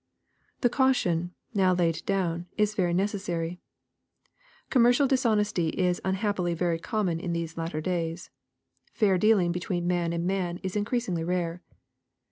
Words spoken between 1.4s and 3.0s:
now laid down, is very